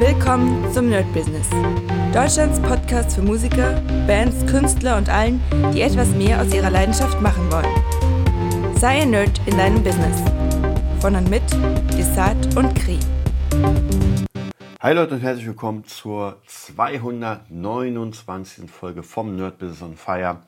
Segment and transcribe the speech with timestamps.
[0.00, 1.46] Willkommen zum Nerd Business.
[2.14, 5.42] Deutschlands Podcast für Musiker, Bands, Künstler und allen,
[5.74, 7.68] die etwas mehr aus ihrer Leidenschaft machen wollen.
[8.78, 10.22] Sei ein Nerd in deinem Business.
[11.02, 11.42] Von und mit
[11.98, 12.98] Desart und Kri.
[14.80, 18.70] Hi Leute und herzlich willkommen zur 229.
[18.70, 20.38] Folge vom Nerd Business on Fire.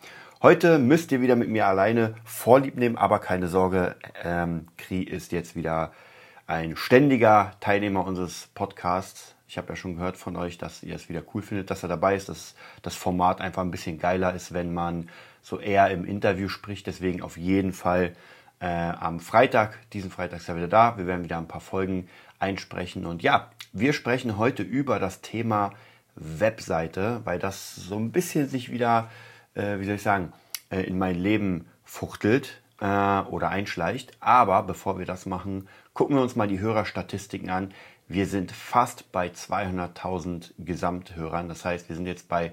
[0.40, 5.30] Heute müsst ihr wieder mit mir alleine Vorlieb nehmen, aber keine Sorge, ähm, Kri ist
[5.30, 5.92] jetzt wieder
[6.46, 9.34] ein ständiger Teilnehmer unseres Podcasts.
[9.52, 11.88] Ich habe ja schon gehört von euch, dass ihr es wieder cool findet, dass er
[11.90, 15.10] dabei ist, dass das Format einfach ein bisschen geiler ist, wenn man
[15.42, 16.86] so eher im Interview spricht.
[16.86, 18.14] Deswegen auf jeden Fall
[18.60, 20.96] äh, am Freitag, diesen Freitag ist er wieder da.
[20.96, 23.04] Wir werden wieder ein paar Folgen einsprechen.
[23.04, 25.74] Und ja, wir sprechen heute über das Thema
[26.14, 29.10] Webseite, weil das so ein bisschen sich wieder
[29.54, 30.32] äh, wie soll ich sagen,
[30.70, 34.12] äh, in mein Leben fuchtelt äh, oder einschleicht.
[34.20, 37.72] Aber bevor wir das machen, gucken wir uns mal die Hörerstatistiken an.
[38.08, 41.48] Wir sind fast bei 200.000 Gesamthörern.
[41.48, 42.52] Das heißt, wir sind jetzt bei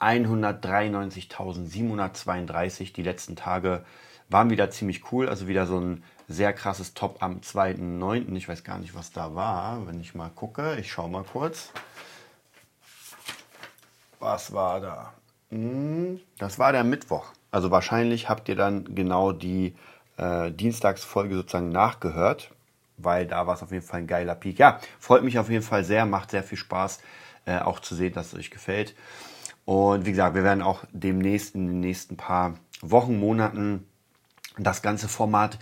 [0.00, 2.92] 193.732.
[2.92, 3.84] Die letzten Tage
[4.28, 5.28] waren wieder ziemlich cool.
[5.28, 8.34] Also wieder so ein sehr krasses Top am 2.9.
[8.36, 9.86] Ich weiß gar nicht, was da war.
[9.86, 11.72] Wenn ich mal gucke, ich schaue mal kurz.
[14.18, 15.12] Was war da?
[15.50, 17.26] Hm, das war der Mittwoch.
[17.50, 19.74] Also wahrscheinlich habt ihr dann genau die
[20.16, 22.50] äh, Dienstagsfolge sozusagen nachgehört,
[23.04, 24.58] weil da war es auf jeden Fall ein geiler Peak.
[24.58, 27.00] Ja, freut mich auf jeden Fall sehr, macht sehr viel Spaß,
[27.46, 28.94] äh, auch zu sehen, dass es euch gefällt.
[29.64, 33.86] Und wie gesagt, wir werden auch demnächst in den nächsten paar Wochen, Monaten
[34.58, 35.58] das ganze Format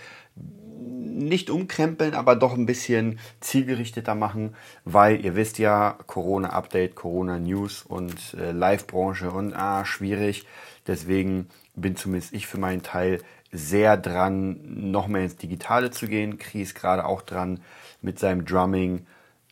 [1.21, 8.35] nicht umkrempeln, aber doch ein bisschen zielgerichteter machen, weil ihr wisst ja, Corona-Update, Corona-News und
[8.35, 10.47] äh, Live-Branche und ah, schwierig.
[10.87, 13.21] Deswegen bin zumindest ich für meinen Teil
[13.53, 16.39] sehr dran, noch mehr ins Digitale zu gehen.
[16.39, 17.61] Kries gerade auch dran
[18.01, 19.07] mit seinem Drumming.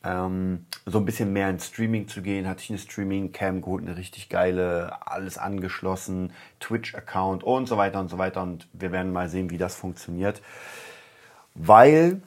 [0.04, 3.96] Ähm, so ein bisschen mehr ins Streaming zu gehen, hatte ich eine Streaming-Cam geholt, eine
[3.96, 8.42] richtig geile, alles angeschlossen, Twitch-Account und so weiter und so weiter.
[8.42, 10.40] Und wir werden mal sehen, wie das funktioniert.
[11.54, 12.22] Weil,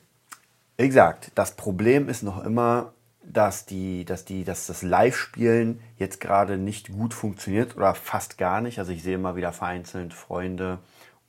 [0.77, 2.91] wie gesagt, das Problem ist noch immer,
[3.23, 8.59] dass, die, dass, die, dass das Live-Spielen jetzt gerade nicht gut funktioniert oder fast gar
[8.59, 8.79] nicht.
[8.79, 10.79] Also ich sehe immer wieder vereinzelt Freunde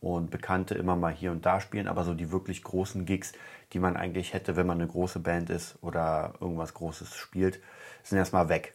[0.02, 3.32] und Bekannte immer mal hier und da spielen, aber so die wirklich großen Gigs,
[3.72, 7.60] die man eigentlich hätte, wenn man eine große Band ist oder irgendwas Großes spielt,
[8.02, 8.74] sind erstmal weg.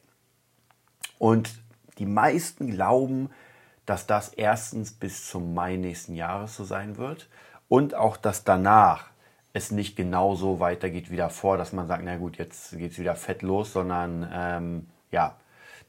[1.19, 1.61] Und
[1.97, 3.29] die meisten glauben,
[3.85, 7.29] dass das erstens bis zum Mai nächsten Jahres so sein wird
[7.67, 9.07] und auch, dass danach
[9.51, 13.15] es nicht genauso weitergeht wie davor, dass man sagt, na gut, jetzt geht es wieder
[13.15, 15.35] fett los, sondern ähm, ja,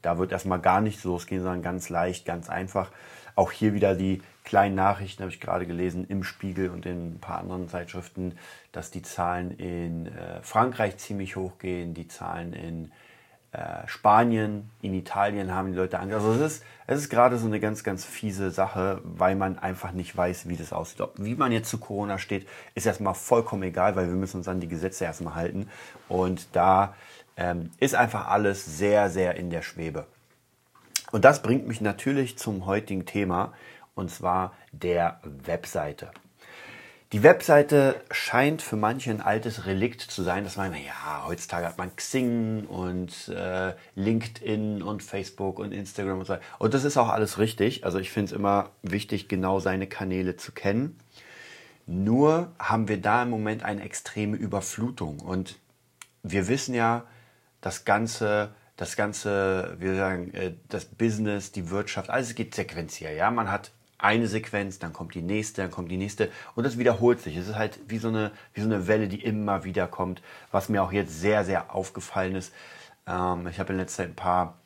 [0.01, 2.91] da wird erstmal gar nichts losgehen, sondern ganz leicht, ganz einfach.
[3.35, 7.19] Auch hier wieder die kleinen Nachrichten, habe ich gerade gelesen, im Spiegel und in ein
[7.19, 8.35] paar anderen Zeitschriften,
[8.71, 12.91] dass die Zahlen in äh, Frankreich ziemlich hoch gehen, die Zahlen in
[13.51, 16.15] äh, Spanien, in Italien haben die Leute Angst.
[16.15, 19.91] Also es ist, es ist gerade so eine ganz, ganz fiese Sache, weil man einfach
[19.91, 21.01] nicht weiß, wie das aussieht.
[21.01, 24.47] Ob, wie man jetzt zu Corona steht, ist erstmal vollkommen egal, weil wir müssen uns
[24.47, 25.69] an die Gesetze erstmal halten.
[26.07, 26.95] Und da
[27.37, 30.07] ähm, ist einfach alles sehr, sehr in der Schwebe.
[31.11, 33.53] Und das bringt mich natürlich zum heutigen Thema,
[33.99, 36.11] und zwar der Webseite.
[37.11, 41.79] Die Webseite scheint für manche ein altes Relikt zu sein, dass man, ja, heutzutage hat
[41.79, 46.37] man Xing und äh, LinkedIn und Facebook und Instagram und so.
[46.59, 47.83] Und das ist auch alles richtig.
[47.83, 50.99] Also ich finde es immer wichtig, genau seine Kanäle zu kennen.
[51.87, 55.19] Nur haben wir da im Moment eine extreme Überflutung.
[55.19, 55.57] Und
[56.21, 57.05] wir wissen ja,
[57.59, 63.17] das ganze, das ganze, wir sagen, äh, das Business, die Wirtschaft, alles geht sequenziell.
[63.17, 66.77] Ja, man hat eine Sequenz, dann kommt die nächste, dann kommt die nächste und das
[66.77, 67.35] wiederholt sich.
[67.35, 70.21] Es ist halt wie so eine, wie so eine Welle, die immer wieder kommt,
[70.51, 72.53] was mir auch jetzt sehr, sehr aufgefallen ist.
[73.05, 74.57] Ähm, ich habe in letzter Zeit ein paar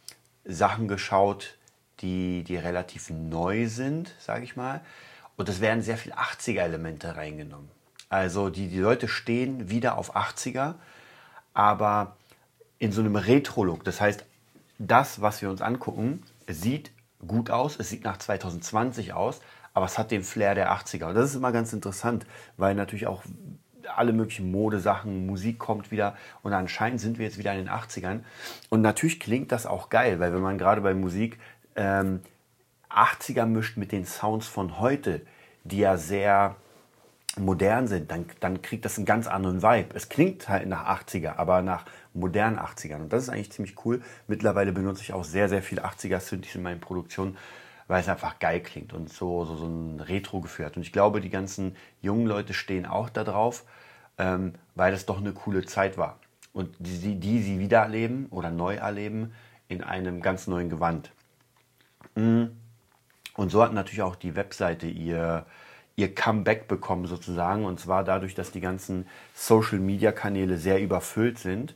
[0.45, 1.57] Sachen geschaut,
[1.99, 4.81] die, die relativ neu sind, sage ich mal.
[5.35, 7.69] Und es werden sehr viele 80er-Elemente reingenommen.
[8.09, 10.75] Also die, die Leute stehen wieder auf 80er,
[11.55, 12.17] aber
[12.77, 13.83] in so einem Retro-Look.
[13.83, 14.25] Das heißt,
[14.77, 16.91] das, was wir uns angucken, sieht
[17.27, 19.41] gut aus, es sieht nach 2020 aus,
[19.73, 21.05] aber es hat den Flair der 80er.
[21.05, 22.25] Und das ist immer ganz interessant,
[22.57, 23.23] weil natürlich auch
[23.95, 28.21] alle möglichen Modesachen, Musik kommt wieder und anscheinend sind wir jetzt wieder in den 80ern.
[28.69, 31.39] Und natürlich klingt das auch geil, weil wenn man gerade bei Musik
[31.75, 32.21] ähm,
[32.89, 35.21] 80er mischt mit den Sounds von heute,
[35.63, 36.55] die ja sehr
[37.37, 39.95] modern sind, dann, dann kriegt das einen ganz anderen Vibe.
[39.95, 43.01] Es klingt halt nach 80er, aber nach modernen 80ern.
[43.01, 44.01] Und das ist eigentlich ziemlich cool.
[44.27, 47.37] Mittlerweile benutze ich auch sehr, sehr viel 80er-Synthes in meinen Produktionen,
[47.87, 50.77] weil es einfach geil klingt und so, so, so ein Retro-Gefühl hat.
[50.77, 53.65] Und ich glaube, die ganzen jungen Leute stehen auch da drauf,
[54.17, 56.19] ähm, weil das doch eine coole Zeit war.
[56.53, 59.33] und die, die sie wieder erleben oder neu erleben
[59.67, 61.11] in einem ganz neuen Gewand.
[62.15, 62.45] Mm.
[63.35, 65.47] Und so hat natürlich auch die Webseite ihr,
[65.95, 67.65] ihr Comeback bekommen sozusagen.
[67.65, 71.75] Und zwar dadurch, dass die ganzen Social-Media-Kanäle sehr überfüllt sind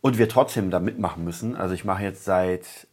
[0.00, 1.56] und wir trotzdem da mitmachen müssen.
[1.56, 2.88] Also ich mache jetzt seit,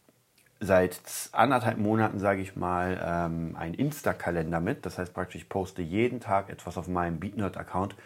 [0.60, 1.00] seit
[1.32, 4.86] anderthalb Monaten, sage ich mal, ähm, einen Insta-Kalender mit.
[4.86, 7.96] Das heißt praktisch, ich poste jeden Tag etwas auf meinem BeatNerd-Account.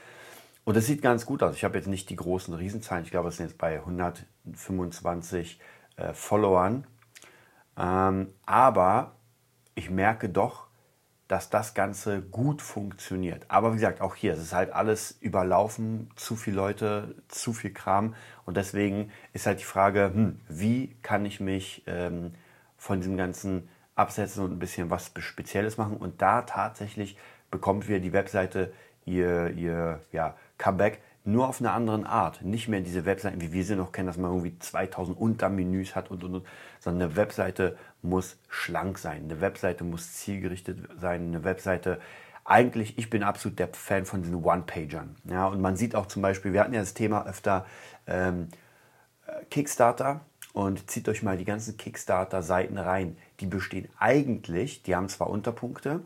[0.64, 1.54] Und das sieht ganz gut aus.
[1.56, 3.04] Ich habe jetzt nicht die großen Riesenzahlen.
[3.04, 5.60] Ich glaube, es sind jetzt bei 125
[5.96, 6.86] äh, Followern.
[7.76, 9.12] Ähm, aber
[9.74, 10.68] ich merke doch,
[11.28, 13.46] dass das Ganze gut funktioniert.
[13.48, 17.72] Aber wie gesagt, auch hier, es ist halt alles überlaufen, zu viele Leute, zu viel
[17.72, 18.14] Kram.
[18.44, 22.32] Und deswegen ist halt die Frage, hm, wie kann ich mich ähm,
[22.76, 25.96] von diesem Ganzen absetzen und ein bisschen was Spezielles machen.
[25.96, 27.16] Und da tatsächlich
[27.50, 28.72] bekommt wieder die Webseite
[29.04, 32.42] ihr, ihr ja, Comeback nur auf eine andere Art.
[32.42, 36.10] Nicht mehr diese Webseiten, wie wir sie noch kennen, dass man irgendwie 2000 Untermenüs hat
[36.10, 36.46] und, und, und,
[36.80, 39.24] sondern eine Webseite muss schlank sein.
[39.24, 41.28] Eine Webseite muss zielgerichtet sein.
[41.28, 41.98] Eine Webseite,
[42.44, 45.16] eigentlich, ich bin absolut der Fan von diesen One-Pagern.
[45.24, 47.64] Ja, und man sieht auch zum Beispiel, wir hatten ja das Thema öfter
[48.06, 48.48] ähm,
[49.50, 50.20] Kickstarter
[50.52, 53.16] und zieht euch mal die ganzen Kickstarter-Seiten rein.
[53.40, 56.02] Die bestehen eigentlich, die haben zwar Unterpunkte,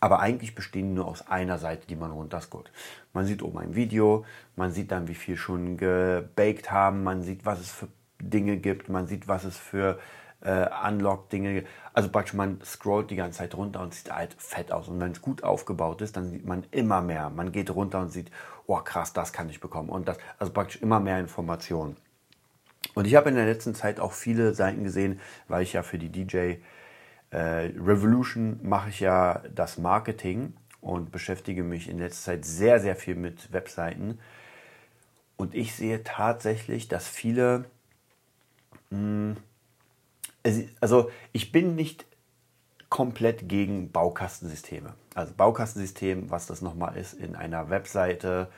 [0.00, 2.70] aber eigentlich bestehen nur aus einer Seite, die man runterscrollt.
[3.12, 4.24] Man sieht oben ein Video,
[4.56, 7.88] man sieht dann, wie viel schon gebaked haben, man sieht, was es für
[8.20, 9.98] Dinge gibt, man sieht, was es für
[10.40, 11.68] äh, Unlock-Dinge gibt.
[11.92, 14.88] Also praktisch, man scrollt die ganze Zeit runter und sieht halt fett aus.
[14.88, 17.30] Und wenn es gut aufgebaut ist, dann sieht man immer mehr.
[17.30, 18.30] Man geht runter und sieht,
[18.66, 19.88] oh krass, das kann ich bekommen.
[19.88, 21.96] Und das, also praktisch immer mehr Informationen.
[22.94, 25.98] Und ich habe in der letzten Zeit auch viele Seiten gesehen, weil ich ja für
[25.98, 26.54] die DJ
[27.36, 33.14] Revolution mache ich ja das Marketing und beschäftige mich in letzter Zeit sehr, sehr viel
[33.14, 34.18] mit Webseiten.
[35.36, 37.66] Und ich sehe tatsächlich, dass viele,
[38.90, 39.36] hm,
[40.80, 42.06] also ich bin nicht
[42.88, 44.94] komplett gegen Baukastensysteme.
[45.14, 48.48] Also Baukastensystem, was das nochmal ist, in einer Webseite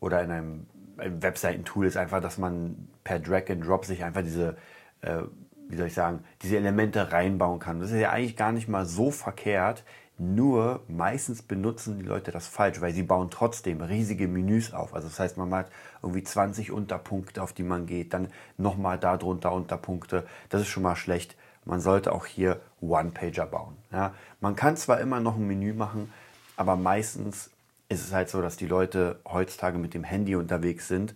[0.00, 0.66] oder in einem,
[0.98, 4.56] einem Webseitentool ist einfach, dass man per Drag and Drop sich einfach diese
[5.02, 5.22] äh,
[5.68, 7.80] wie soll ich sagen, diese Elemente reinbauen kann.
[7.80, 9.84] Das ist ja eigentlich gar nicht mal so verkehrt,
[10.18, 14.94] nur meistens benutzen die Leute das falsch, weil sie bauen trotzdem riesige Menüs auf.
[14.94, 15.70] Also das heißt, man hat
[16.02, 20.26] irgendwie 20 Unterpunkte, auf die man geht, dann nochmal darunter Unterpunkte.
[20.48, 21.36] Das ist schon mal schlecht.
[21.66, 23.76] Man sollte auch hier One-Pager bauen.
[23.92, 26.12] Ja, man kann zwar immer noch ein Menü machen,
[26.56, 27.50] aber meistens
[27.88, 31.14] ist es halt so, dass die Leute heutzutage mit dem Handy unterwegs sind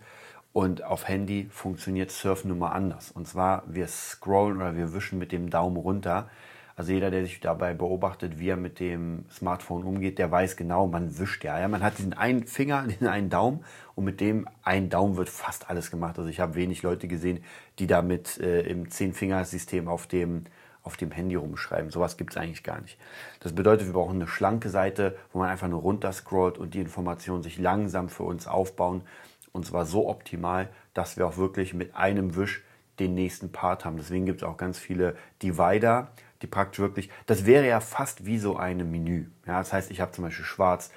[0.53, 3.11] und auf Handy funktioniert Surfen nun mal anders.
[3.11, 6.29] Und zwar, wir scrollen oder wir wischen mit dem Daumen runter.
[6.75, 10.87] Also jeder, der sich dabei beobachtet, wie er mit dem Smartphone umgeht, der weiß genau,
[10.87, 11.59] man wischt ja.
[11.59, 11.67] ja.
[11.67, 13.63] Man hat diesen einen Finger, den einen Daumen
[13.95, 16.17] und mit dem einen Daumen wird fast alles gemacht.
[16.17, 17.43] Also ich habe wenig Leute gesehen,
[17.79, 20.45] die damit äh, im Zehn-Finger-System auf dem,
[20.83, 21.91] auf dem Handy rumschreiben.
[21.91, 22.97] Sowas gibt es eigentlich gar nicht.
[23.39, 26.81] Das bedeutet, wir brauchen eine schlanke Seite, wo man einfach nur runter scrollt und die
[26.81, 29.03] Informationen sich langsam für uns aufbauen
[29.51, 32.63] und zwar so optimal, dass wir auch wirklich mit einem Wisch
[32.99, 33.97] den nächsten Part haben.
[33.97, 36.11] Deswegen gibt es auch ganz viele Divider,
[36.41, 39.27] die praktisch wirklich, das wäre ja fast wie so ein Menü.
[39.45, 40.91] Ja, das heißt, ich habe zum Beispiel schwarz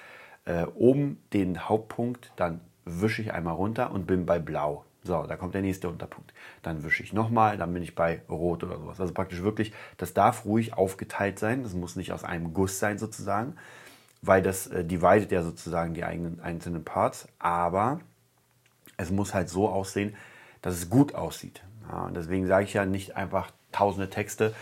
[0.45, 4.85] äh, oben den Hauptpunkt, dann wische ich einmal runter und bin bei blau.
[5.03, 6.33] So, da kommt der nächste Unterpunkt.
[6.62, 9.00] Dann wische ich nochmal, dann bin ich bei Rot oder sowas.
[9.00, 11.62] Also praktisch wirklich, das darf ruhig aufgeteilt sein.
[11.62, 13.57] Das muss nicht aus einem Guss sein sozusagen,
[14.23, 17.28] weil das äh, dividet ja sozusagen die eigenen einzelnen Parts.
[17.38, 18.00] Aber
[18.97, 20.14] es muss halt so aussehen,
[20.62, 21.62] dass es gut aussieht.
[21.91, 24.55] Ja, deswegen sage ich ja nicht einfach tausende Texte.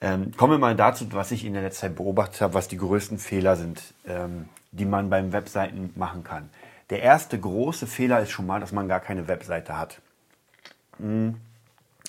[0.00, 2.76] Ähm, kommen wir mal dazu, was ich in der letzten Zeit beobachtet habe, was die
[2.76, 6.50] größten Fehler sind, ähm, die man beim Webseiten machen kann.
[6.90, 10.00] Der erste große Fehler ist schon mal, dass man gar keine Webseite hat.
[10.98, 11.36] Hm.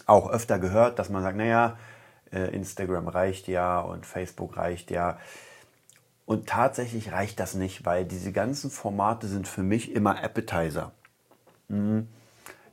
[0.06, 1.78] Auch öfter gehört, dass man sagt, naja,
[2.32, 5.18] äh, Instagram reicht ja und Facebook reicht ja.
[6.26, 10.92] Und tatsächlich reicht das nicht, weil diese ganzen Formate sind für mich immer Appetizer.
[11.68, 12.08] Mhm.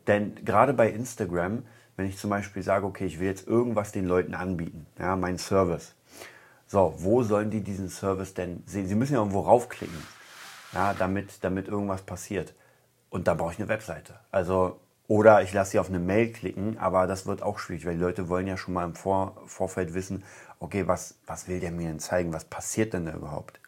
[0.07, 1.65] Denn gerade bei Instagram,
[1.97, 5.39] wenn ich zum Beispiel sage, okay, ich will jetzt irgendwas den Leuten anbieten, ja, meinen
[5.39, 5.95] Service.
[6.67, 8.89] So, wo sollen die diesen Service denn sehen?
[8.89, 10.03] Sie müssen ja irgendwo raufklicken,
[10.73, 12.55] ja, damit, damit irgendwas passiert.
[13.11, 14.19] Und da brauche ich eine Webseite.
[14.33, 17.95] Also, oder ich lasse sie auf eine Mail klicken, aber das wird auch schwierig, weil
[17.95, 20.25] die Leute wollen ja schon mal im Vor Vorfeld wissen,
[20.59, 22.33] okay, was, was will der mir denn zeigen?
[22.33, 23.61] Was passiert denn da überhaupt?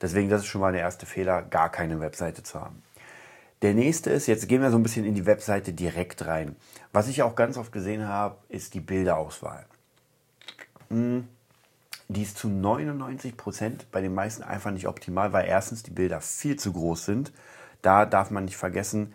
[0.00, 2.82] Deswegen, das ist schon mal der erste Fehler, gar keine Webseite zu haben.
[3.62, 6.56] Der nächste ist, jetzt gehen wir so ein bisschen in die Webseite direkt rein.
[6.92, 9.66] Was ich auch ganz oft gesehen habe, ist die Bilderauswahl.
[10.88, 11.28] Hm,
[12.08, 16.20] die ist zu 99 Prozent bei den meisten einfach nicht optimal, weil erstens die Bilder
[16.20, 17.32] viel zu groß sind.
[17.82, 19.14] Da darf man nicht vergessen,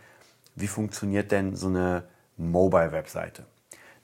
[0.56, 2.04] wie funktioniert denn so eine
[2.38, 3.46] Mobile-Webseite?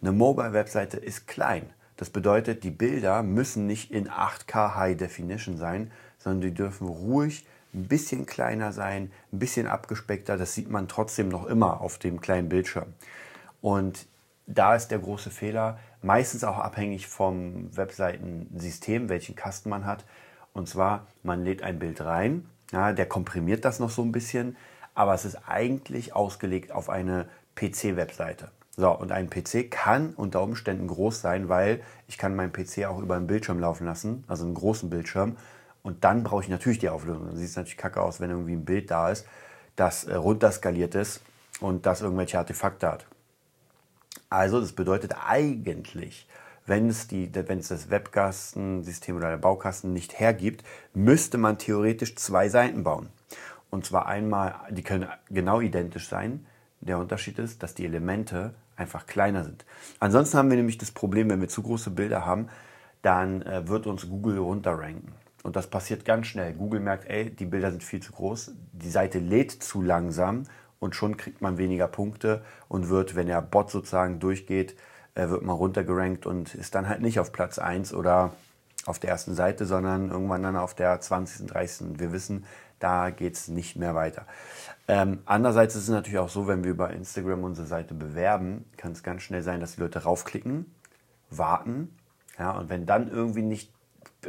[0.02, 1.70] Eine Mobile-Webseite ist klein.
[1.98, 7.46] Das bedeutet, die Bilder müssen nicht in 8K High Definition sein, sondern die dürfen ruhig
[7.74, 10.38] ein bisschen kleiner sein, ein bisschen abgespeckter.
[10.38, 12.94] Das sieht man trotzdem noch immer auf dem kleinen Bildschirm.
[13.62, 14.08] Und
[14.48, 20.06] da ist der große Fehler, meistens auch abhängig vom Webseitensystem, welchen Kasten man hat.
[20.54, 24.58] Und zwar, man lädt ein Bild rein, ja, der komprimiert das noch so ein bisschen,
[24.94, 28.52] aber es ist eigentlich ausgelegt auf eine PC-Webseite.
[28.76, 33.00] So, und ein PC kann unter Umständen groß sein, weil ich kann meinen PC auch
[33.00, 35.38] über einen Bildschirm laufen lassen, also einen großen Bildschirm.
[35.84, 37.28] Und dann brauche ich natürlich die Auflösung.
[37.28, 39.26] Dann sieht es natürlich kacke aus, wenn irgendwie ein Bild da ist,
[39.76, 41.22] das äh, runterskaliert ist
[41.60, 43.06] und das irgendwelche Artefakte hat.
[44.30, 46.28] Also das bedeutet eigentlich,
[46.66, 52.16] wenn es, die, wenn es das Webkastensystem oder der Baukasten nicht hergibt, müsste man theoretisch
[52.16, 53.10] zwei Seiten bauen.
[53.70, 56.46] Und zwar einmal, die können genau identisch sein.
[56.82, 59.66] Der Unterschied ist, dass die Elemente einfach kleiner sind.
[60.00, 62.50] Ansonsten haben wir nämlich das Problem, wenn wir zu große Bilder haben,
[63.02, 65.14] dann äh, wird uns Google runterranken.
[65.44, 66.54] Und das passiert ganz schnell.
[66.54, 70.44] Google merkt, ey, die Bilder sind viel zu groß, die Seite lädt zu langsam
[70.80, 74.76] und schon kriegt man weniger Punkte und wird, wenn der Bot sozusagen durchgeht,
[75.16, 78.34] äh, wird man runtergerankt und ist dann halt nicht auf Platz 1 oder
[78.86, 82.00] auf der ersten Seite, sondern irgendwann dann auf der 20., 30.
[82.00, 82.46] Wir wissen,
[82.80, 84.26] da geht es nicht mehr weiter.
[84.88, 88.92] Ähm, andererseits ist es natürlich auch so, wenn wir über Instagram unsere Seite bewerben, kann
[88.92, 90.74] es ganz schnell sein, dass die Leute raufklicken,
[91.30, 91.96] warten.
[92.40, 93.72] Ja, und wenn dann irgendwie nicht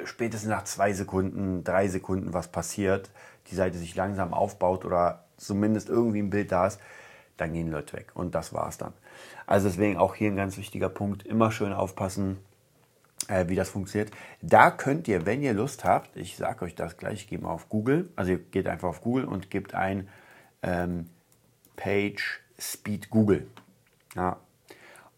[0.04, 3.11] spätestens nach zwei Sekunden, drei Sekunden was passiert,
[3.50, 6.80] die Seite sich langsam aufbaut oder zumindest irgendwie ein Bild da ist,
[7.37, 8.12] dann gehen Leute weg.
[8.14, 8.92] Und das war es dann.
[9.46, 12.38] Also deswegen auch hier ein ganz wichtiger Punkt, immer schön aufpassen,
[13.28, 14.12] äh, wie das funktioniert.
[14.40, 17.68] Da könnt ihr, wenn ihr Lust habt, ich sage euch das gleich, ich mal auf
[17.68, 20.08] Google, also ihr geht einfach auf Google und gebt ein
[20.62, 21.11] ähm,
[21.76, 23.46] Page Speed Google.
[24.14, 24.38] Ja.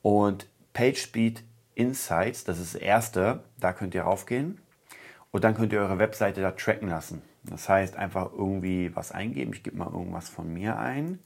[0.02, 4.58] Und Page Speed Insights, das ist das erste, da könnt ihr raufgehen
[5.34, 7.20] und dann könnt ihr eure Webseite da tracken lassen.
[7.42, 9.52] Das heißt, einfach irgendwie was eingeben.
[9.52, 11.18] Ich gebe mal irgendwas von mir ein.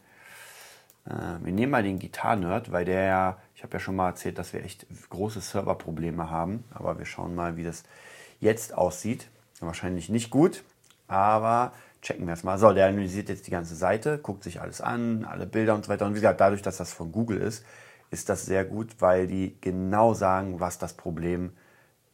[1.04, 1.10] Äh,
[1.42, 4.54] wir nehmen mal den Gitarren-Nerd, weil der ja, ich habe ja schon mal erzählt, dass
[4.54, 6.64] wir echt große Serverprobleme haben.
[6.70, 7.82] Aber wir schauen mal, wie das
[8.40, 9.28] jetzt aussieht.
[9.60, 10.64] Wahrscheinlich nicht gut,
[11.06, 12.58] aber checken wir es mal.
[12.58, 15.90] So, der analysiert jetzt die ganze Seite, guckt sich alles an, alle Bilder und so
[15.90, 16.06] weiter.
[16.06, 17.62] Und wie gesagt, dadurch, dass das von Google ist,
[18.10, 21.52] ist das sehr gut, weil die genau sagen, was das Problem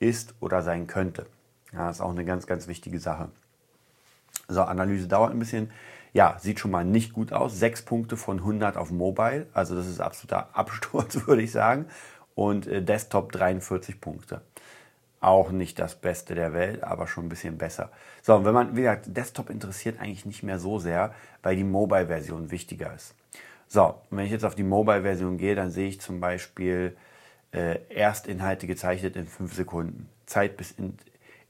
[0.00, 1.26] ist oder sein könnte.
[1.74, 3.28] Ja, ist auch eine ganz, ganz wichtige Sache.
[4.48, 5.70] So, Analyse dauert ein bisschen.
[6.12, 7.58] Ja, sieht schon mal nicht gut aus.
[7.58, 9.46] Sechs Punkte von 100 auf Mobile.
[9.52, 11.86] Also das ist absoluter Absturz, würde ich sagen.
[12.34, 14.40] Und äh, Desktop 43 Punkte.
[15.20, 17.90] Auch nicht das Beste der Welt, aber schon ein bisschen besser.
[18.22, 21.64] So, und wenn man, wie gesagt, Desktop interessiert eigentlich nicht mehr so sehr, weil die
[21.64, 23.14] Mobile-Version wichtiger ist.
[23.66, 26.94] So, wenn ich jetzt auf die Mobile-Version gehe, dann sehe ich zum Beispiel
[27.52, 30.08] äh, Erstinhalte gezeichnet in 5 Sekunden.
[30.26, 30.98] Zeit bis in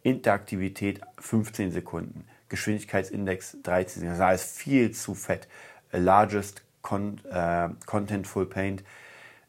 [0.04, 2.26] Interaktivität 15 Sekunden.
[2.50, 4.20] Geschwindigkeitsindex 13 Sekunden.
[4.20, 5.48] Das ist viel zu fett.
[5.90, 8.84] Largest Con äh, Contentful Paint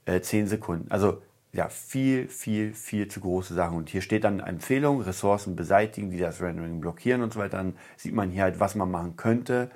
[0.05, 0.89] äh, 10 Sekunden.
[0.89, 1.21] Also
[1.51, 3.77] ja, viel, viel, viel zu große Sachen.
[3.77, 7.57] Und hier steht dann Empfehlung, Ressourcen beseitigen, die das Rendering blockieren und so weiter.
[7.57, 9.69] Dann sieht man hier halt, was man machen könnte,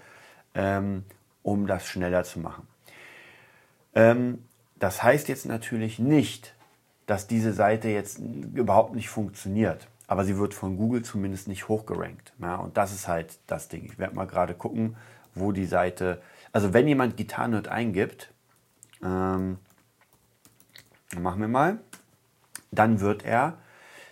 [0.55, 1.03] ähm,
[1.43, 2.65] um das schneller zu machen.
[3.95, 4.45] Ähm,
[4.77, 6.53] das heißt jetzt natürlich nicht,
[7.05, 12.33] dass diese Seite jetzt überhaupt nicht funktioniert aber sie wird von Google zumindest nicht hochgerankt.
[12.41, 13.85] Ja, und das ist halt das Ding.
[13.85, 14.95] Ich werde mal gerade gucken,
[15.35, 16.19] wo die Seite.
[16.51, 18.31] Also wenn jemand Gitarrenhirt eingibt,
[19.03, 19.59] ähm,
[21.15, 21.77] machen wir mal,
[22.71, 23.59] dann wird er,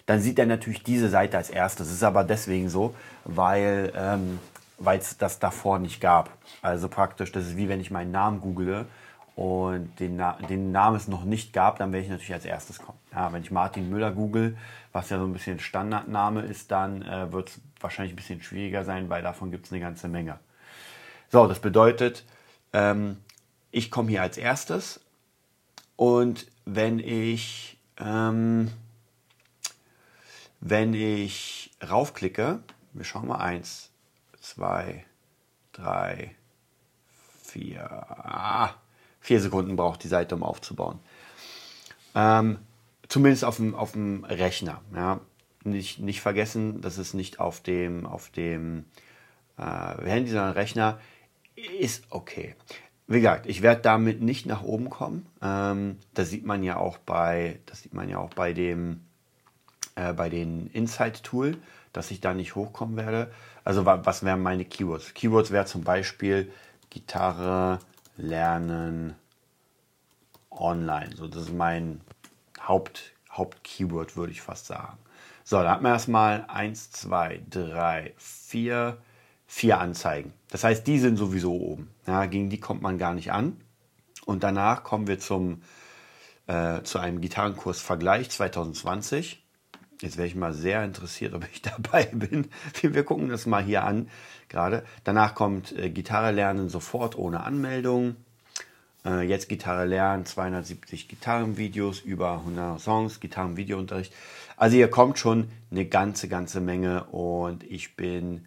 [0.06, 1.88] dann sieht er natürlich diese Seite als erstes.
[1.88, 2.94] Das ist aber deswegen so,
[3.26, 4.38] weil ähm,
[4.86, 6.30] es das davor nicht gab.
[6.62, 8.86] Also praktisch, das ist wie wenn ich meinen Namen google
[9.38, 12.80] und den, Na den Namen es noch nicht gab, dann werde ich natürlich als erstes
[12.80, 12.98] kommen.
[13.14, 14.58] Ja, wenn ich Martin Müller google,
[14.92, 18.84] was ja so ein bisschen Standardname ist, dann äh, wird es wahrscheinlich ein bisschen schwieriger
[18.84, 20.40] sein, weil davon gibt es eine ganze Menge.
[21.30, 22.26] So, das bedeutet,
[22.74, 23.18] ähm,
[23.70, 25.02] ich komme hier als erstes
[25.98, 28.72] und wenn ich, ähm,
[30.62, 32.64] wenn ich raufklicke,
[32.94, 33.92] wir schauen mal eins,
[34.42, 35.06] zwei,
[35.74, 36.34] drei,
[37.44, 38.74] vier, ah,
[39.28, 41.00] vier Sekunden braucht die Seite, um aufzubauen.
[42.16, 42.60] Ähm,
[43.10, 44.82] zumindest auf dem, auf dem Rechner.
[44.96, 45.20] Ja.
[45.66, 48.86] Nicht, nicht vergessen, dass es nicht auf dem, auf dem
[49.58, 51.02] äh, Handy, sondern Rechner
[51.78, 52.56] ist okay.
[53.08, 55.26] Wie gesagt, ich werde damit nicht nach oben kommen.
[55.42, 59.02] Ähm, das sieht man ja auch bei, das sieht man ja auch bei dem,
[59.96, 61.58] äh, bei den Insight Tool,
[61.92, 63.30] dass ich da nicht hochkommen werde.
[63.66, 65.14] Also was wären meine Keywords?
[65.14, 66.50] Keywords wäre zum Beispiel
[66.90, 67.80] Gitarre,
[68.18, 69.16] lernen
[70.52, 71.16] online.
[71.16, 72.02] So, das ist mein
[72.60, 74.98] Haupt, Hauptkeyword, würde ich fast sagen.
[75.44, 78.98] So, da hat man erstmal 1, 2, 3, 4,
[79.46, 80.34] 4 Anzeigen.
[80.50, 81.90] Das heißt, die sind sowieso oben.
[82.06, 83.62] Ja, gegen die kommt man gar nicht an.
[84.26, 85.62] Und danach kommen wir zum,
[86.48, 89.47] äh, zu einem Gitarrenkurs-Vergleich 2020.
[90.02, 92.50] Jetzt wäre ich mal sehr interessiert, ob ich dabei bin.
[92.82, 94.10] Wir gucken das mal hier an
[94.50, 94.84] gerade.
[95.04, 98.16] Danach kommt äh, Gitarre lernen sofort ohne Anmeldung.
[99.06, 104.14] Äh, jetzt Gitarre lernen, 270 Gitarrenvideos, über 100 Songs, Gitarrenvideounterricht.
[104.56, 108.46] Also hier kommt schon eine ganze, ganze Menge und ich bin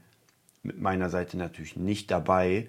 [0.63, 2.69] mit meiner Seite natürlich nicht dabei.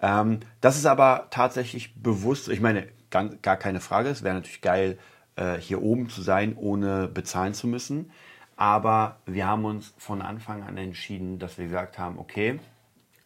[0.00, 4.60] Ähm, das ist aber tatsächlich bewusst, ich meine, gar, gar keine Frage, es wäre natürlich
[4.60, 4.98] geil,
[5.36, 8.10] äh, hier oben zu sein, ohne bezahlen zu müssen.
[8.56, 12.60] Aber wir haben uns von Anfang an entschieden, dass wir gesagt haben, okay,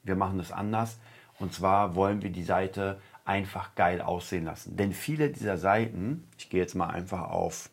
[0.02, 0.98] wir machen das anders.
[1.38, 4.76] Und zwar wollen wir die Seite einfach geil aussehen lassen.
[4.76, 7.68] Denn viele dieser Seiten, ich gehe jetzt mal einfach auf,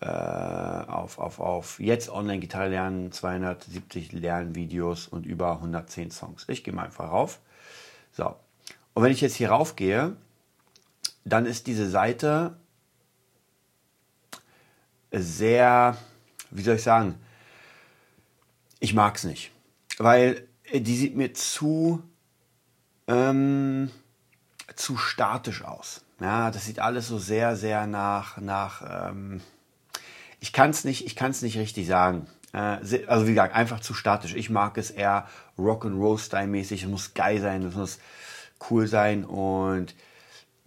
[0.00, 6.44] äh, auf, auf, auf jetzt online Gitarre lernen, 270 Lernvideos und über 110 Songs.
[6.48, 7.40] Ich gehe mal einfach rauf.
[8.12, 8.36] So.
[8.92, 10.14] Und wenn ich jetzt hier rauf gehe,
[11.24, 12.56] dann ist diese Seite
[15.20, 15.96] sehr,
[16.50, 17.14] wie soll ich sagen,
[18.80, 19.50] ich mag es nicht.
[19.98, 22.02] Weil die sieht mir zu,
[23.06, 23.90] ähm,
[24.74, 26.04] zu statisch aus.
[26.20, 29.40] Ja, das sieht alles so sehr, sehr nach, nach ähm,
[30.40, 32.26] ich kann es nicht, nicht richtig sagen.
[32.52, 34.34] Äh, also wie gesagt, einfach zu statisch.
[34.34, 35.28] Ich mag es eher
[35.58, 36.82] Rock and Roll Style mäßig.
[36.82, 37.98] Es muss geil sein, es muss
[38.70, 39.94] cool sein und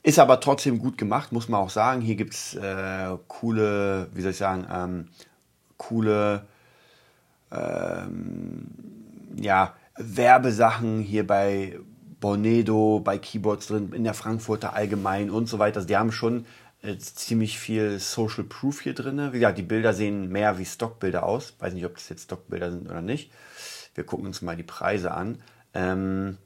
[0.08, 2.00] ist aber trotzdem gut gemacht, muss man auch sagen.
[2.00, 5.10] Hier gibt es äh, coole, wie soll ich sagen, ähm,
[5.76, 6.46] coole,
[7.52, 8.68] ähm,
[9.36, 11.78] ja, Werbesachen hier bei
[12.22, 15.78] Bornedo, bei Keyboards drin, in der Frankfurter Allgemein und so weiter.
[15.78, 16.46] Also die haben schon
[16.84, 19.34] äh, ziemlich viel Social Proof hier drin.
[19.34, 21.54] Wie gesagt, die Bilder sehen mehr wie Stockbilder aus.
[21.60, 23.30] Weiß nicht, ob das jetzt Stockbilder sind oder nicht.
[23.94, 25.42] Wir gucken uns mal die Preise an.
[25.74, 26.38] Ähm,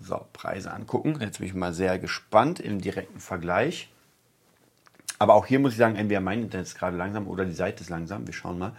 [0.00, 1.18] so, Preise angucken.
[1.20, 3.88] Jetzt bin ich mal sehr gespannt im direkten Vergleich.
[5.18, 7.82] Aber auch hier muss ich sagen, entweder mein Internet ist gerade langsam oder die Seite
[7.82, 8.26] ist langsam.
[8.26, 8.72] Wir schauen mal.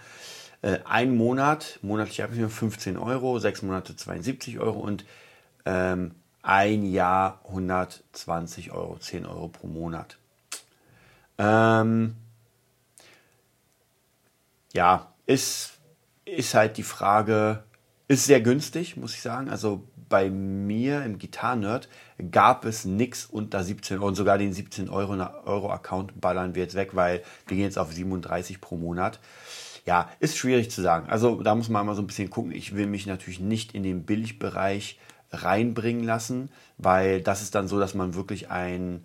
[0.63, 5.05] Äh, ein Monat, monatlich habe ich 15 Euro, sechs Monate 72 Euro und
[5.65, 10.17] ähm, ein Jahr 120 Euro, 10 Euro pro Monat.
[11.37, 12.15] Ähm,
[14.73, 15.73] ja, ist,
[16.25, 17.63] ist halt die Frage,
[18.07, 19.49] ist sehr günstig, muss ich sagen.
[19.49, 21.89] Also bei mir im Gitarrenerd
[22.29, 25.13] gab es nichts unter 17 Euro und sogar den 17 Euro,
[25.45, 29.19] Euro Account ballern wir jetzt weg, weil wir gehen jetzt auf 37 pro Monat.
[29.87, 31.09] Ja, ist schwierig zu sagen.
[31.09, 32.51] Also da muss man mal so ein bisschen gucken.
[32.51, 34.99] Ich will mich natürlich nicht in den Billigbereich
[35.31, 39.03] reinbringen lassen, weil das ist dann so, dass man wirklich einen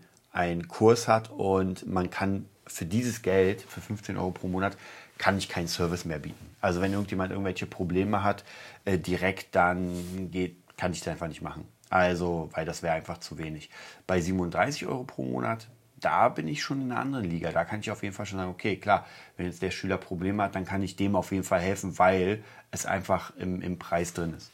[0.69, 4.77] Kurs hat und man kann für dieses Geld, für 15 Euro pro Monat,
[5.19, 6.57] kann ich keinen Service mehr bieten.
[6.61, 8.45] Also wenn irgendjemand irgendwelche Probleme hat,
[8.85, 11.67] äh, direkt dann geht, kann ich das einfach nicht machen.
[11.89, 13.71] Also, weil das wäre einfach zu wenig.
[14.07, 17.53] Bei 37 Euro pro Monat, da bin ich schon in einer anderen Liga.
[17.53, 20.43] Da kann ich auf jeden Fall schon sagen, okay, klar, wenn jetzt der Schüler Probleme
[20.43, 24.12] hat, dann kann ich dem auf jeden Fall helfen, weil es einfach im, im Preis
[24.12, 24.51] drin ist.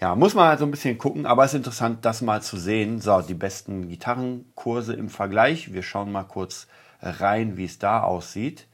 [0.00, 2.58] Ja, muss man halt so ein bisschen gucken, aber es ist interessant, das mal zu
[2.58, 3.00] sehen.
[3.00, 5.72] So, die besten Gitarrenkurse im Vergleich.
[5.72, 6.66] Wir schauen mal kurz
[7.00, 8.66] rein, wie es da aussieht.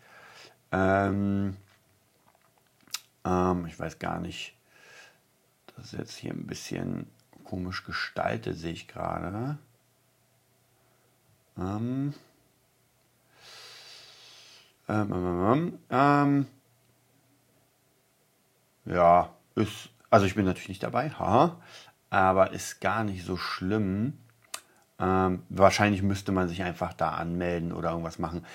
[0.73, 1.57] Ähm,
[3.25, 4.57] ähm, ich weiß gar nicht.
[5.83, 7.07] Das ist jetzt hier ein bisschen
[7.43, 9.59] komisch gestaltet, sehe ich gerade.
[11.59, 12.15] Ähm,
[14.89, 16.47] ähm, ähm, ähm,
[18.85, 21.57] ja, ist also ich bin natürlich nicht dabei, haha,
[22.11, 24.19] aber ist gar nicht so schlimm.
[25.01, 28.47] Ähm, wahrscheinlich müsste man sich einfach da anmelden oder irgendwas machen.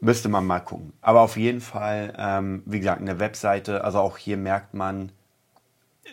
[0.00, 0.94] Müsste man mal gucken.
[1.02, 5.12] Aber auf jeden Fall, ähm, wie gesagt, eine Webseite, also auch hier merkt man,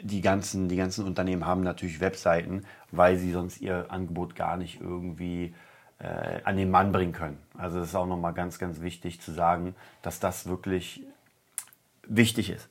[0.03, 4.81] die ganzen, die ganzen Unternehmen haben natürlich Webseiten, weil sie sonst ihr Angebot gar nicht
[4.81, 5.53] irgendwie
[5.99, 7.37] äh, an den Mann bringen können.
[7.57, 11.03] Also das ist auch nochmal ganz, ganz wichtig zu sagen, dass das wirklich
[12.03, 12.69] wichtig ist.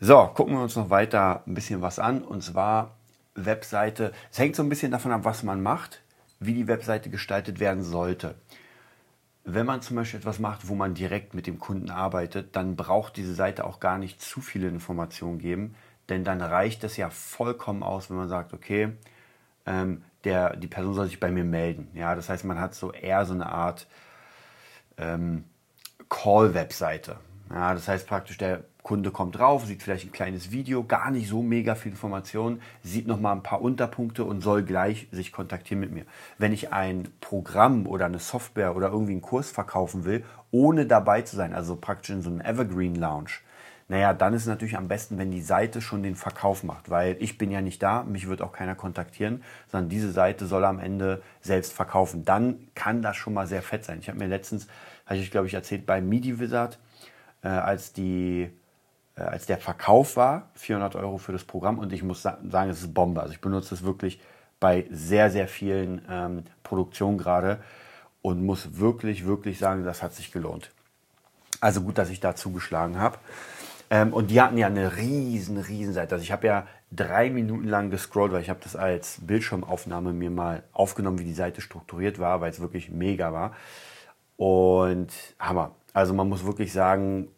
[0.00, 2.22] So, gucken wir uns noch weiter ein bisschen was an.
[2.22, 2.96] Und zwar
[3.34, 4.12] Webseite.
[4.30, 6.02] Es hängt so ein bisschen davon ab, was man macht,
[6.40, 8.34] wie die Webseite gestaltet werden sollte.
[9.44, 13.16] Wenn man zum Beispiel etwas macht, wo man direkt mit dem Kunden arbeitet, dann braucht
[13.16, 15.74] diese Seite auch gar nicht zu viele Informationen geben,
[16.08, 18.92] denn dann reicht es ja vollkommen aus, wenn man sagt, okay,
[19.66, 21.88] ähm, der, die Person soll sich bei mir melden.
[21.94, 23.86] Ja, das heißt, man hat so eher so eine Art
[24.96, 25.44] ähm,
[26.08, 27.16] Call-Webseite.
[27.50, 31.28] Ja, das heißt praktisch, der Kunde kommt drauf, sieht vielleicht ein kleines Video, gar nicht
[31.28, 35.92] so mega viel Informationen, sieht nochmal ein paar Unterpunkte und soll gleich sich kontaktieren mit
[35.92, 36.04] mir.
[36.38, 41.22] Wenn ich ein Programm oder eine Software oder irgendwie einen Kurs verkaufen will, ohne dabei
[41.22, 43.30] zu sein, also praktisch in so einem Evergreen Lounge,
[43.90, 47.16] naja, dann ist es natürlich am besten, wenn die Seite schon den Verkauf macht, weil
[47.20, 50.78] ich bin ja nicht da, mich wird auch keiner kontaktieren, sondern diese Seite soll am
[50.78, 52.26] Ende selbst verkaufen.
[52.26, 53.98] Dann kann das schon mal sehr fett sein.
[54.00, 54.68] Ich habe mir letztens,
[55.06, 56.78] habe ich glaube ich erzählt, bei MIDI-Wizard,
[57.42, 58.50] äh, als, die,
[59.16, 62.80] äh, als der Verkauf war, 400 Euro für das Programm und ich muss sagen, es
[62.80, 63.22] ist Bombe.
[63.22, 64.20] Also ich benutze es wirklich
[64.60, 67.58] bei sehr, sehr vielen ähm, Produktionen gerade
[68.20, 70.72] und muss wirklich, wirklich sagen, das hat sich gelohnt.
[71.60, 73.18] Also gut, dass ich da zugeschlagen habe.
[73.90, 76.14] Ähm, und die hatten ja eine riesen, riesen Seite.
[76.14, 80.30] Also ich habe ja drei Minuten lang gescrollt, weil ich habe das als Bildschirmaufnahme mir
[80.30, 83.54] mal aufgenommen, wie die Seite strukturiert war, weil es wirklich mega war.
[84.36, 85.72] Und Hammer.
[85.94, 87.28] Also man muss wirklich sagen,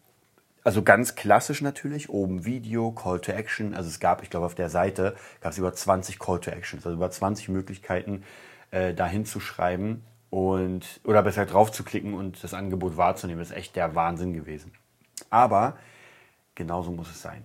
[0.64, 3.74] also ganz klassisch natürlich, oben Video, Call to Action.
[3.74, 6.84] Also es gab, ich glaube, auf der Seite gab es über 20 Call to Actions,
[6.84, 8.24] also über 20 Möglichkeiten,
[8.70, 13.40] äh, da hinzuschreiben und oder besser drauf zu klicken und das Angebot wahrzunehmen.
[13.40, 14.72] Das ist echt der Wahnsinn gewesen.
[15.30, 15.76] Aber
[16.60, 17.42] genauso muss es sein.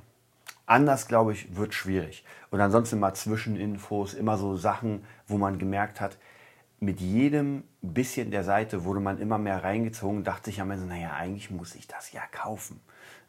[0.65, 2.25] Anders, glaube ich, wird schwierig.
[2.51, 6.17] Und ansonsten mal Zwischeninfos, immer so Sachen, wo man gemerkt hat,
[6.81, 11.13] mit jedem bisschen der Seite wurde man immer mehr reingezogen, dachte ich am Ende, naja,
[11.13, 12.81] eigentlich muss ich das ja kaufen.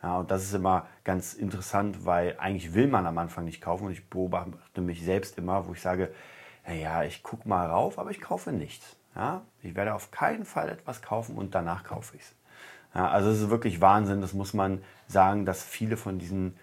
[0.02, 3.86] Ja, und das ist immer ganz interessant, weil eigentlich will man am Anfang nicht kaufen
[3.86, 6.12] und ich beobachte mich selbst immer, wo ich sage,
[6.66, 8.96] naja, ich gucke mal rauf, aber ich kaufe nichts.
[9.14, 12.35] Ja, ich werde auf keinen Fall etwas kaufen und danach kaufe ich es.
[12.96, 16.56] Ja, also es ist wirklich Wahnsinn, das muss man sagen, dass viele von diesen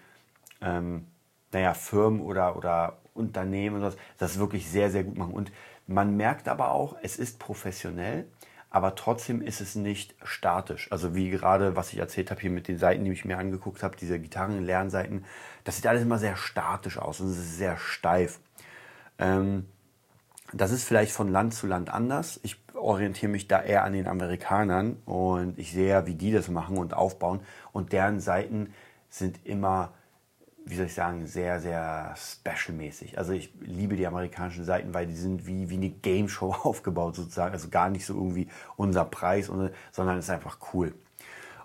[0.60, 1.06] ähm,
[1.52, 5.32] naja, Firmen oder, oder Unternehmen und das wirklich sehr, sehr gut machen.
[5.32, 5.52] Und
[5.86, 8.26] man merkt aber auch, es ist professionell,
[8.68, 10.90] aber trotzdem ist es nicht statisch.
[10.90, 13.84] Also wie gerade, was ich erzählt habe hier mit den Seiten, die ich mir angeguckt
[13.84, 15.24] habe, diese Gitarrenlernseiten,
[15.62, 18.40] das sieht alles immer sehr statisch aus und es ist sehr steif.
[19.20, 19.68] Ähm,
[20.56, 22.40] das ist vielleicht von Land zu Land anders.
[22.42, 26.48] Ich orientiere mich da eher an den Amerikanern und ich sehe ja, wie die das
[26.48, 27.40] machen und aufbauen.
[27.72, 28.72] Und deren Seiten
[29.08, 29.92] sind immer,
[30.64, 33.18] wie soll ich sagen, sehr, sehr special-mäßig.
[33.18, 37.16] Also ich liebe die amerikanischen Seiten, weil die sind wie, wie eine Game Show aufgebaut
[37.16, 37.52] sozusagen.
[37.52, 39.46] Also gar nicht so irgendwie unser Preis,
[39.92, 40.94] sondern ist einfach cool.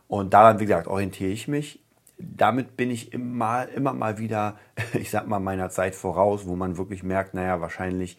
[0.08, 1.84] Und daran, wie gesagt, orientiere ich mich.
[2.18, 4.58] Damit bin ich immer, immer mal wieder,
[4.94, 8.18] ich sag mal, meiner Zeit voraus, wo man wirklich merkt, naja, wahrscheinlich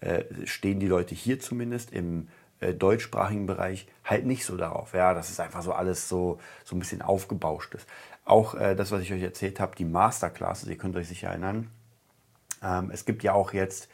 [0.00, 2.28] äh, stehen die Leute hier zumindest im
[2.60, 4.94] äh, deutschsprachigen Bereich halt nicht so darauf.
[4.94, 7.86] Ja, das ist einfach so alles so, so ein bisschen aufgebauscht ist.
[8.24, 11.70] Auch äh, das, was ich euch erzählt habe, die Masterclasses, ihr könnt euch sicher erinnern.
[12.62, 13.88] Ähm, es gibt ja auch jetzt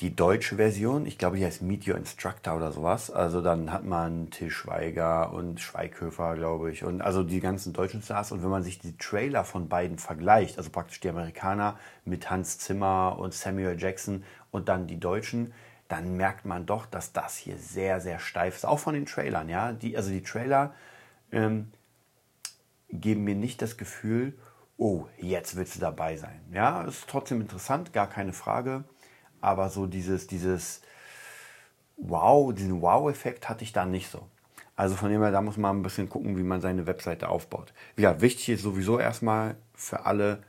[0.00, 3.12] die deutsche Version, ich glaube, die heißt Meet Your Instructor oder sowas.
[3.12, 8.02] Also dann hat man Till Schweiger und Schweighöfer, glaube ich, und also die ganzen deutschen
[8.02, 8.32] Stars.
[8.32, 12.58] Und wenn man sich die Trailer von beiden vergleicht, also praktisch die Amerikaner mit Hans
[12.58, 15.54] Zimmer und Samuel Jackson und dann die Deutschen,
[15.86, 18.66] dann merkt man doch, dass das hier sehr, sehr steif ist.
[18.66, 19.72] Auch von den Trailern, ja.
[19.72, 20.74] Die, also die Trailer
[21.30, 21.70] ähm,
[22.90, 24.36] geben mir nicht das Gefühl,
[24.76, 26.40] oh, jetzt willst du dabei sein.
[26.52, 28.82] Ja, ist trotzdem interessant, gar keine Frage
[29.44, 30.82] aber so dieses, dieses
[31.96, 34.26] Wow, diesen Wow-Effekt hatte ich da nicht so.
[34.76, 37.72] Also von dem her, da muss man ein bisschen gucken, wie man seine Webseite aufbaut.
[37.96, 40.42] Ja, wichtig ist sowieso erstmal für alle,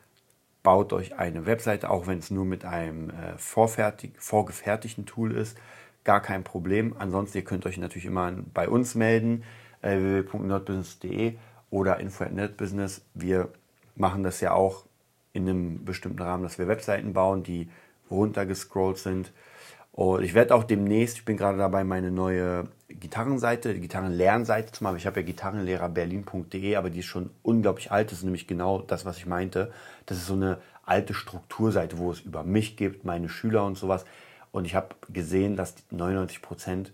[0.64, 5.56] baut euch eine Webseite, auch wenn es nur mit einem äh, vorgefertigten Tool ist,
[6.04, 6.96] gar kein Problem.
[6.98, 9.44] Ansonsten, ihr könnt euch natürlich immer bei uns melden,
[9.84, 11.36] äh, www.nerdbusiness.de
[11.70, 13.02] oder info.netbusiness.
[13.14, 13.50] Wir
[13.96, 14.86] machen das ja auch
[15.34, 17.70] in einem bestimmten Rahmen, dass wir Webseiten bauen, die
[18.10, 19.32] runtergescrollt sind.
[19.92, 24.84] Und ich werde auch demnächst, ich bin gerade dabei, meine neue Gitarrenseite, die Gitarrenlernseite zu
[24.84, 24.98] machen.
[24.98, 28.12] Ich habe ja gitarrenlehrerberlin.de, aber die ist schon unglaublich alt.
[28.12, 29.72] Das ist nämlich genau das, was ich meinte.
[30.06, 34.04] Das ist so eine alte Strukturseite, wo es über mich gibt, meine Schüler und sowas.
[34.52, 36.92] Und ich habe gesehen, dass 99 Prozent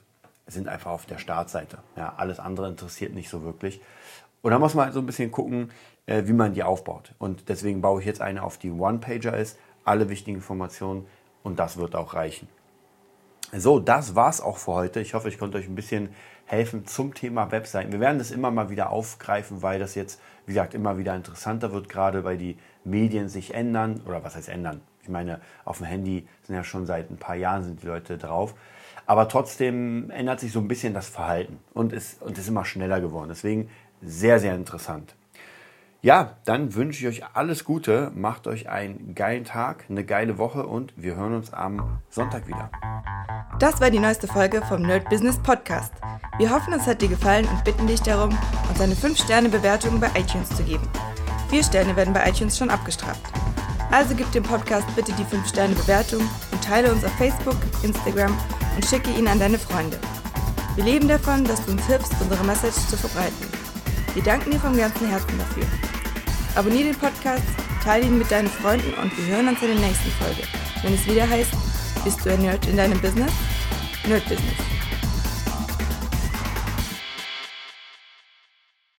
[0.47, 1.80] sind einfach auf der Startseite.
[1.95, 3.82] Ja, alles andere interessiert nicht so wirklich.
[4.41, 5.71] Und da muss man halt so ein bisschen gucken,
[6.06, 7.13] äh, wie man die aufbaut.
[7.17, 11.05] Und deswegen baue ich jetzt eine auf, die One-Pager ist alle wichtigen Informationen
[11.43, 12.47] und das wird auch reichen.
[13.53, 15.01] So, das war's auch für heute.
[15.01, 16.09] Ich hoffe, ich konnte euch ein bisschen
[16.45, 17.91] helfen zum Thema Webseiten.
[17.91, 21.73] Wir werden das immer mal wieder aufgreifen, weil das jetzt, wie gesagt, immer wieder interessanter
[21.73, 24.01] wird, gerade weil die Medien sich ändern.
[24.05, 24.81] Oder was heißt ändern?
[25.03, 28.17] Ich meine, auf dem Handy sind ja schon seit ein paar Jahren sind die Leute
[28.17, 28.55] drauf.
[29.05, 33.01] Aber trotzdem ändert sich so ein bisschen das Verhalten und ist, und ist immer schneller
[33.01, 33.29] geworden.
[33.29, 33.69] Deswegen
[34.01, 35.15] sehr, sehr interessant.
[36.03, 40.65] Ja, dann wünsche ich euch alles Gute, macht euch einen geilen Tag, eine geile Woche
[40.65, 42.71] und wir hören uns am Sonntag wieder.
[43.59, 45.93] Das war die neueste Folge vom Nerd Business Podcast.
[46.39, 48.35] Wir hoffen, es hat dir gefallen und bitten dich darum,
[48.67, 50.89] uns eine 5-Sterne-Bewertung bei iTunes zu geben.
[51.51, 53.21] Vier Sterne werden bei iTunes schon abgestraft.
[53.91, 58.35] Also gib dem Podcast bitte die 5-Sterne-Bewertung und teile uns auf Facebook, Instagram
[58.75, 59.99] und schicke ihn an deine Freunde.
[60.73, 63.61] Wir leben davon, dass du uns hilfst, unsere Message zu verbreiten.
[64.13, 65.63] Wir danken dir vom ganzen Herzen dafür.
[66.56, 67.43] Abonnier den Podcast,
[67.82, 70.43] teile ihn mit deinen Freunden und wir hören uns in der nächsten Folge,
[70.84, 71.52] wenn es wieder heißt,
[72.04, 73.32] bist du ein Nerd in deinem Business?
[74.06, 74.80] Nerd Business.